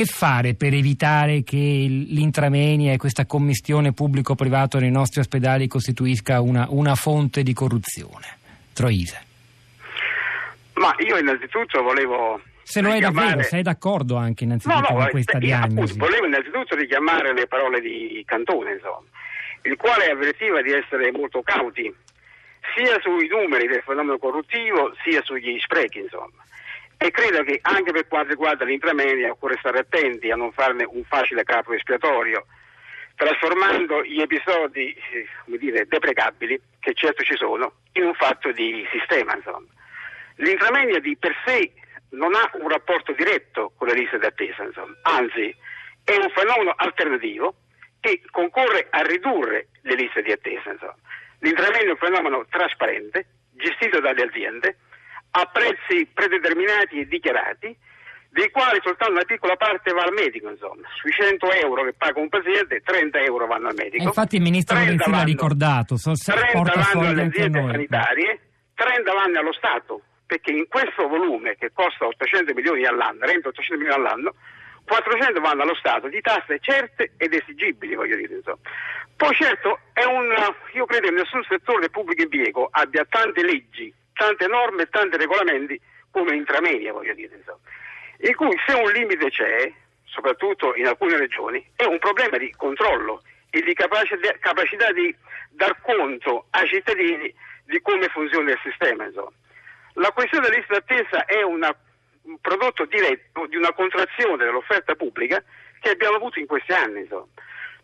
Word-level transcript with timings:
Che 0.00 0.06
fare 0.06 0.54
per 0.54 0.72
evitare 0.72 1.42
che 1.42 1.58
l'intramenia 1.58 2.94
e 2.94 2.96
questa 2.96 3.26
commistione 3.26 3.92
pubblico-privato 3.92 4.78
nei 4.78 4.90
nostri 4.90 5.20
ospedali 5.20 5.68
costituisca 5.68 6.40
una, 6.40 6.64
una 6.70 6.94
fonte 6.94 7.42
di 7.42 7.52
corruzione? 7.52 8.38
Troise. 8.72 9.22
Ma 10.76 10.94
io 11.06 11.18
innanzitutto 11.18 11.82
volevo 11.82 12.40
se 12.62 12.80
lo 12.80 12.94
è 12.94 12.98
davvero, 12.98 13.42
sei 13.42 13.60
d'accordo 13.60 14.16
anche 14.16 14.44
innanzitutto 14.44 14.80
no, 14.80 14.88
no, 14.88 14.96
con 15.00 15.10
questa 15.10 15.36
diagnosi? 15.36 15.92
Appunto, 15.92 16.06
volevo 16.06 16.24
innanzitutto 16.24 16.76
richiamare 16.76 17.34
le 17.34 17.46
parole 17.46 17.82
di 17.82 18.22
Cantone, 18.24 18.72
insomma, 18.72 19.04
il 19.64 19.76
quale 19.76 20.06
avvertiva 20.06 20.62
di 20.62 20.72
essere 20.72 21.12
molto 21.12 21.42
cauti 21.42 21.94
sia 22.74 22.98
sui 23.02 23.28
numeri 23.28 23.66
del 23.66 23.82
fenomeno 23.84 24.16
corruttivo 24.16 24.94
sia 25.04 25.20
sugli 25.24 25.58
sprechi, 25.60 25.98
insomma. 25.98 26.40
E 27.02 27.10
credo 27.12 27.42
che 27.44 27.58
anche 27.62 27.92
per 27.92 28.06
quanto 28.08 28.32
riguarda 28.32 28.66
l'intramedia 28.66 29.30
occorre 29.30 29.56
stare 29.58 29.78
attenti 29.78 30.30
a 30.30 30.36
non 30.36 30.52
farne 30.52 30.84
un 30.84 31.02
facile 31.04 31.44
capo 31.44 31.72
espiatorio, 31.72 32.44
trasformando 33.14 34.04
gli 34.04 34.20
episodi, 34.20 34.92
eh, 34.92 35.26
dire, 35.58 35.86
deprecabili, 35.86 36.60
che 36.78 36.92
certo 36.92 37.22
ci 37.22 37.36
sono, 37.36 37.72
in 37.92 38.04
un 38.04 38.12
fatto 38.12 38.52
di 38.52 38.86
sistema, 38.92 39.34
insomma. 39.34 39.66
L'intramedia 40.36 41.00
di 41.00 41.16
per 41.16 41.34
sé 41.46 41.72
non 42.10 42.34
ha 42.34 42.50
un 42.60 42.68
rapporto 42.68 43.12
diretto 43.12 43.72
con 43.78 43.88
le 43.88 43.94
liste 43.94 44.18
d'attesa, 44.18 44.62
insomma. 44.62 44.94
anzi 45.04 45.56
è 46.04 46.16
un 46.16 46.28
fenomeno 46.34 46.74
alternativo 46.76 47.54
che 48.00 48.20
concorre 48.30 48.88
a 48.90 49.00
ridurre 49.00 49.68
le 49.82 49.94
liste 49.94 50.20
di 50.20 50.32
attesa. 50.32 50.76
L'intramedia 51.38 51.88
è 51.88 51.90
un 51.92 51.96
fenomeno 51.96 52.44
trasparente, 52.50 53.24
gestito 53.52 54.00
dalle 54.00 54.24
aziende, 54.24 54.76
a 55.30 55.44
prezzi 55.46 56.06
predeterminati 56.12 57.00
e 57.00 57.06
dichiarati, 57.06 57.76
dei 58.30 58.50
quali 58.50 58.78
soltanto 58.82 59.14
una 59.14 59.24
piccola 59.24 59.56
parte 59.56 59.92
va 59.92 60.02
al 60.02 60.12
medico, 60.12 60.48
insomma. 60.48 60.86
Sui 60.94 61.10
100 61.10 61.52
euro 61.52 61.84
che 61.84 61.94
paga 61.94 62.20
un 62.20 62.28
paziente, 62.28 62.80
30 62.80 63.18
euro 63.20 63.46
vanno 63.46 63.68
al 63.68 63.74
medico. 63.76 64.02
E 64.02 64.06
infatti 64.06 64.36
il 64.36 64.42
ministro 64.42 64.78
Lorenzini 64.78 65.16
ha 65.16 65.24
ricordato, 65.24 65.96
so, 65.96 66.12
30 66.14 66.52
vanno 66.62 67.08
alle 67.08 67.22
aziende 67.22 67.60
sanitarie, 67.60 68.40
30 68.74 69.12
vanno 69.12 69.38
allo 69.40 69.52
Stato, 69.52 70.02
perché 70.26 70.52
in 70.52 70.66
questo 70.68 71.08
volume 71.08 71.56
che 71.56 71.70
costa 71.72 72.06
800 72.06 72.54
milioni 72.54 72.84
all'anno, 72.86 73.26
rende 73.26 73.48
800 73.48 73.76
milioni 73.76 73.98
all'anno, 73.98 74.34
400 74.84 75.40
vanno 75.40 75.62
allo 75.62 75.74
Stato 75.74 76.08
di 76.08 76.20
tasse 76.20 76.58
certe 76.60 77.12
ed 77.16 77.34
esigibili, 77.34 77.94
voglio 77.94 78.16
dire. 78.16 78.34
Insomma. 78.34 78.58
Poi 79.16 79.34
certo, 79.34 79.78
un, 80.06 80.32
io 80.72 80.86
credo 80.86 81.08
che 81.08 81.14
nessun 81.14 81.42
settore 81.48 81.80
del 81.80 81.90
pubblico 81.90 82.22
impiego 82.22 82.68
abbia 82.70 83.04
tante 83.08 83.42
leggi 83.42 83.92
tante 84.20 84.46
norme 84.48 84.82
e 84.82 84.88
tanti 84.90 85.16
regolamenti 85.16 85.80
come 86.10 86.36
intramedia, 86.36 86.92
voglio 86.92 87.14
dire, 87.14 87.34
insomma. 87.34 87.58
in 88.18 88.34
cui 88.34 88.54
se 88.66 88.74
un 88.74 88.90
limite 88.92 89.30
c'è, 89.30 89.72
soprattutto 90.04 90.74
in 90.74 90.86
alcune 90.86 91.16
regioni, 91.16 91.64
è 91.74 91.84
un 91.84 91.98
problema 91.98 92.36
di 92.36 92.52
controllo 92.54 93.22
e 93.48 93.62
di 93.62 93.72
capacità, 93.72 94.30
capacità 94.38 94.92
di 94.92 95.14
dar 95.48 95.80
conto 95.80 96.46
ai 96.50 96.68
cittadini 96.68 97.34
di 97.64 97.80
come 97.80 98.08
funziona 98.08 98.50
il 98.50 98.60
sistema. 98.62 99.04
Insomma. 99.04 99.32
La 99.94 100.12
questione 100.12 100.48
della 100.48 100.58
lista 100.58 100.74
d'attesa 100.74 101.24
è 101.24 101.42
una, 101.42 101.74
un 102.22 102.38
prodotto 102.40 102.84
diretto 102.84 103.46
di 103.46 103.56
una 103.56 103.72
contrazione 103.72 104.44
dell'offerta 104.44 104.94
pubblica 104.96 105.42
che 105.80 105.90
abbiamo 105.90 106.16
avuto 106.16 106.38
in 106.38 106.46
questi 106.46 106.72
anni. 106.72 107.00
Insomma. 107.00 107.28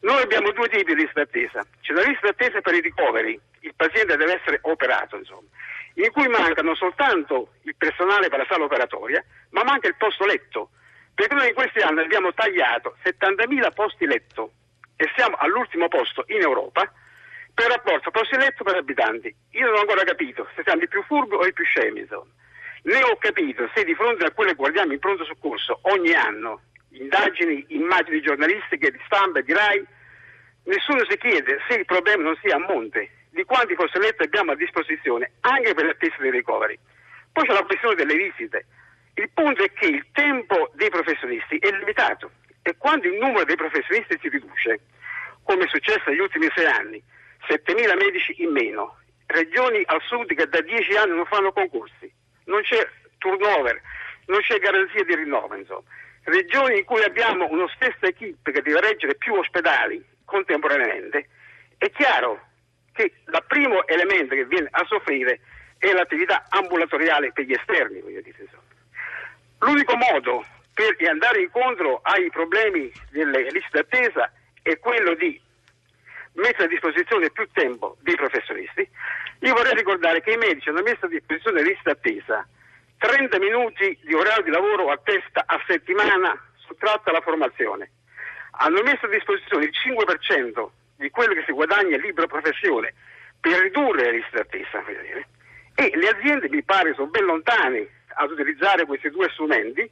Noi 0.00 0.20
abbiamo 0.20 0.50
due 0.52 0.68
tipi 0.68 0.94
di 0.94 1.00
lista 1.00 1.20
d'attesa. 1.20 1.64
C'è 1.80 1.94
la 1.94 2.02
lista 2.02 2.26
d'attesa 2.26 2.60
per 2.60 2.74
i 2.74 2.80
ricoveri, 2.80 3.40
il 3.60 3.72
paziente 3.74 4.18
deve 4.18 4.34
essere 4.38 4.58
operato, 4.62 5.16
insomma 5.16 5.48
in 5.96 6.10
cui 6.10 6.28
mancano 6.28 6.74
soltanto 6.74 7.52
il 7.62 7.74
personale 7.76 8.28
per 8.28 8.38
la 8.38 8.46
sala 8.48 8.64
operatoria, 8.64 9.24
ma 9.50 9.64
manca 9.64 9.88
il 9.88 9.96
posto 9.96 10.26
letto, 10.26 10.70
perché 11.14 11.34
noi 11.34 11.48
in 11.48 11.54
questi 11.54 11.80
anni 11.80 12.00
abbiamo 12.00 12.34
tagliato 12.34 12.96
70.000 13.02 13.72
posti 13.72 14.06
letto 14.06 14.52
e 14.96 15.10
siamo 15.16 15.36
all'ultimo 15.36 15.88
posto 15.88 16.24
in 16.28 16.40
Europa 16.40 16.90
per 17.54 17.68
rapporto 17.68 18.10
posti 18.10 18.36
letto 18.36 18.64
per 18.64 18.76
abitanti. 18.76 19.34
Io 19.52 19.66
non 19.66 19.76
ho 19.76 19.80
ancora 19.80 20.04
capito 20.04 20.46
se 20.54 20.62
siamo 20.64 20.82
i 20.82 20.88
più 20.88 21.02
furbi 21.04 21.34
o 21.34 21.46
i 21.46 21.52
più 21.52 21.64
scemi, 21.64 22.00
insomma. 22.00 22.30
Né 22.82 23.02
ho 23.02 23.16
capito 23.16 23.68
se 23.74 23.82
di 23.84 23.94
fronte 23.94 24.26
a 24.26 24.30
quello 24.30 24.50
che 24.50 24.56
guardiamo 24.56 24.92
in 24.92 24.98
pronto 24.98 25.24
soccorso 25.24 25.78
ogni 25.82 26.12
anno, 26.12 26.60
indagini, 26.90 27.64
immagini 27.68 28.20
giornalistiche 28.20 28.90
di 28.90 29.00
stampa 29.06 29.38
e 29.38 29.42
di 29.42 29.52
RAI, 29.52 29.84
nessuno 30.64 31.04
si 31.08 31.16
chiede 31.16 31.58
se 31.66 31.78
il 31.78 31.84
problema 31.86 32.22
non 32.22 32.38
sia 32.42 32.56
a 32.56 32.58
monte 32.58 33.10
di 33.36 33.44
quanti 33.44 33.74
consulenti 33.74 34.22
abbiamo 34.22 34.52
a 34.52 34.56
disposizione 34.56 35.32
anche 35.40 35.74
per 35.74 35.84
l'attesa 35.84 36.16
dei 36.18 36.30
ricoveri. 36.30 36.78
Poi 37.30 37.46
c'è 37.46 37.52
la 37.52 37.64
questione 37.64 37.94
delle 37.94 38.16
visite. 38.16 38.64
Il 39.12 39.28
punto 39.32 39.62
è 39.62 39.70
che 39.72 39.86
il 39.88 40.06
tempo 40.12 40.70
dei 40.72 40.88
professionisti 40.88 41.58
è 41.58 41.70
limitato 41.70 42.30
e 42.62 42.74
quando 42.78 43.06
il 43.06 43.18
numero 43.18 43.44
dei 43.44 43.56
professionisti 43.56 44.18
si 44.20 44.30
riduce, 44.30 44.80
come 45.42 45.64
è 45.64 45.68
successo 45.68 46.08
negli 46.08 46.20
ultimi 46.20 46.48
sei 46.54 46.64
anni, 46.64 47.02
7.000 47.46 47.96
medici 47.96 48.42
in 48.42 48.52
meno, 48.52 48.96
regioni 49.26 49.82
al 49.84 50.00
sud 50.02 50.34
che 50.34 50.48
da 50.48 50.62
10 50.62 50.96
anni 50.96 51.14
non 51.14 51.26
fanno 51.26 51.52
concorsi, 51.52 52.10
non 52.44 52.62
c'è 52.62 52.88
turnover, 53.18 53.80
non 54.26 54.40
c'è 54.40 54.58
garanzia 54.58 55.04
di 55.04 55.14
rinnovo, 55.14 55.54
insomma. 55.54 55.84
Regioni 56.24 56.78
in 56.78 56.84
cui 56.84 57.02
abbiamo 57.02 57.46
una 57.50 57.68
stessa 57.74 58.06
equip 58.06 58.50
che 58.50 58.62
deve 58.62 58.80
reggere 58.80 59.14
più 59.14 59.34
ospedali 59.34 60.02
contemporaneamente, 60.24 61.28
è 61.76 61.90
chiaro 61.90 62.45
che 62.96 63.12
il 63.26 63.44
primo 63.46 63.86
elemento 63.86 64.34
che 64.34 64.46
viene 64.46 64.68
a 64.70 64.84
soffrire 64.86 65.40
è 65.78 65.92
l'attività 65.92 66.46
ambulatoriale 66.48 67.32
per 67.32 67.44
gli 67.44 67.52
esterni. 67.52 68.02
L'unico 69.60 69.96
modo 69.96 70.44
per 70.74 70.96
andare 71.08 71.42
incontro 71.42 72.00
ai 72.02 72.30
problemi 72.30 72.90
delle 73.10 73.42
liste 73.50 73.68
d'attesa 73.70 74.32
è 74.62 74.78
quello 74.78 75.14
di 75.14 75.40
mettere 76.32 76.64
a 76.64 76.68
disposizione 76.68 77.30
più 77.30 77.48
tempo 77.52 77.96
dei 78.00 78.16
professionisti. 78.16 78.88
Io 79.40 79.54
vorrei 79.54 79.74
ricordare 79.74 80.20
che 80.20 80.32
i 80.32 80.36
medici 80.36 80.68
hanno 80.68 80.82
messo 80.82 81.06
a 81.06 81.08
disposizione 81.08 81.62
le 81.62 81.68
liste 81.68 81.82
d'attesa 81.84 82.46
30 82.98 83.38
minuti 83.38 83.98
di 84.02 84.14
orario 84.14 84.42
di 84.42 84.50
lavoro 84.50 84.90
a 84.90 84.98
testa 85.02 85.44
a 85.46 85.62
settimana 85.66 86.34
sottratta 86.66 87.10
alla 87.10 87.20
formazione. 87.20 87.90
Hanno 88.58 88.82
messo 88.82 89.04
a 89.04 89.10
disposizione 89.10 89.64
il 89.64 89.70
5% 89.70 90.68
di 90.96 91.10
quello 91.10 91.34
che 91.34 91.44
si 91.46 91.52
guadagna 91.52 91.96
in 91.96 92.02
libera 92.02 92.26
professione 92.26 92.94
per 93.40 93.60
ridurre 93.60 94.04
le 94.04 94.12
liste 94.12 94.36
d'attesa. 94.36 94.82
E 95.74 95.90
le 95.94 96.08
aziende 96.08 96.48
mi 96.48 96.62
pare 96.62 96.94
sono 96.94 97.08
ben 97.08 97.24
lontane 97.24 97.88
ad 98.14 98.30
utilizzare 98.30 98.86
questi 98.86 99.10
due 99.10 99.28
strumenti, 99.30 99.88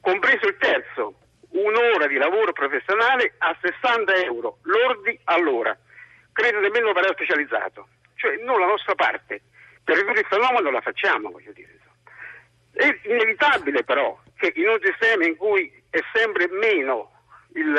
compreso 0.00 0.46
il 0.46 0.56
terzo, 0.58 1.14
un'ora 1.50 2.06
di 2.06 2.16
lavoro 2.16 2.52
professionale 2.52 3.34
a 3.38 3.56
60 3.60 4.14
euro 4.24 4.58
lordi 4.62 5.18
all'ora. 5.24 5.76
Credo 6.32 6.60
nemmeno 6.60 6.92
per 6.92 7.10
specializzato. 7.12 7.88
Cioè 8.14 8.36
noi 8.38 8.58
la 8.58 8.66
nostra 8.66 8.94
parte 8.94 9.42
per 9.84 9.96
ridurre 9.96 10.20
il 10.20 10.26
fenomeno 10.26 10.70
la 10.70 10.80
facciamo, 10.80 11.30
voglio 11.30 11.52
dire. 11.52 11.76
È 12.72 13.00
inevitabile 13.04 13.82
però 13.82 14.18
che 14.36 14.52
in 14.54 14.68
un 14.68 14.78
sistema 14.80 15.24
in 15.26 15.36
cui 15.36 15.72
è 15.90 15.98
sempre 16.12 16.48
meno 16.48 17.10
il, 17.54 17.74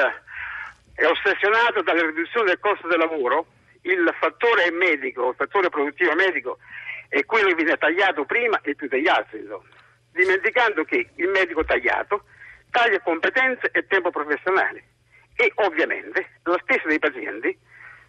è 1.00 1.06
ossessionato 1.06 1.82
dalla 1.82 2.06
riduzione 2.06 2.48
del 2.48 2.60
costo 2.60 2.88
del 2.88 3.00
lavoro, 3.00 3.46
il 3.84 4.14
fattore 4.20 4.70
medico, 4.72 5.30
il 5.30 5.36
fattore 5.36 5.70
produttivo 5.70 6.14
medico 6.14 6.58
è 7.08 7.24
quello 7.24 7.48
che 7.48 7.56
viene 7.56 7.78
tagliato 7.78 8.26
prima 8.26 8.60
e 8.62 8.76
più 8.76 8.90
degli 8.90 9.08
altri, 9.08 9.40
insomma. 9.40 9.64
dimenticando 10.12 10.84
che 10.84 11.08
il 11.16 11.28
medico 11.30 11.64
tagliato 11.64 12.26
taglia 12.70 13.00
competenze 13.00 13.70
e 13.72 13.88
tempo 13.88 14.12
professionale 14.12 14.84
e 15.36 15.50
ovviamente 15.56 16.32
la 16.44 16.60
spesa 16.60 16.88
dei 16.88 17.00
pazienti, 17.00 17.58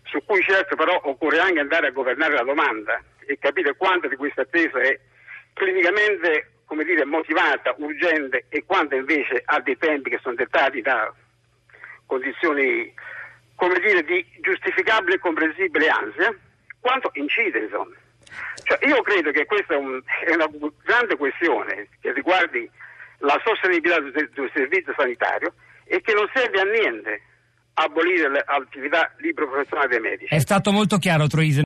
su 0.03 0.21
cui 0.25 0.43
certo 0.43 0.75
però 0.75 1.01
occorre 1.05 1.39
anche 1.39 1.61
andare 1.61 1.87
a 1.87 1.93
governare 1.93 2.35
la 2.35 2.43
domanda 2.43 3.01
e 3.25 3.39
capire 3.39 3.77
quanto 3.77 4.09
di 4.09 4.17
questa 4.17 4.43
attesa 4.43 4.81
è 4.81 4.99
clinicamente 5.53 6.51
dire, 6.67 7.05
motivata, 7.05 7.73
urgente 7.79 8.47
e 8.49 8.65
quanto 8.65 8.97
invece 8.97 9.43
ha 9.45 9.61
dei 9.61 9.79
tempi 9.79 10.11
che 10.11 10.19
sono 10.21 10.35
dettati 10.35 10.81
da 10.81 11.13
condizioni 12.11 12.93
come 13.55 13.79
dire, 13.79 14.03
di 14.03 14.27
giustificabile 14.41 15.15
e 15.15 15.19
comprensibile 15.19 15.89
ansia, 15.89 16.35
quanto 16.81 17.11
incide 17.15 17.61
insomma. 17.61 17.95
Cioè, 18.65 18.79
io 18.87 19.01
credo 19.03 19.31
che 19.31 19.45
questa 19.47 19.75
è, 19.75 19.77
un, 19.77 20.01
è, 20.27 20.35
una 20.35 20.49
grande 20.83 21.17
questione 21.17 21.89
che 22.01 22.13
riguardi 22.13 22.69
la 23.19 23.41
sostenibilità 23.45 24.01
del, 24.01 24.31
del 24.33 24.51
servizio 24.55 24.95
sanitario 24.97 25.55
e 25.85 26.01
che 26.01 26.15
non 26.15 26.29
serve 26.33 26.61
a 26.61 26.65
niente 26.65 27.23
abolire 27.75 28.29
l'attività 28.29 29.13
libero 29.19 29.49
professionale 29.49 29.89
dei 29.89 30.01
medici. 30.01 30.35
È 30.35 30.39
stato 30.39 30.73
molto 30.73 30.99
chiaro 30.99 31.27
Troise. 31.27 31.59